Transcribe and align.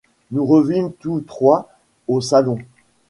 Nous 0.31 0.47
revînmes 0.47 0.93
tous 0.93 1.21
trois 1.21 1.69
au 2.07 2.21
salon. 2.21 2.57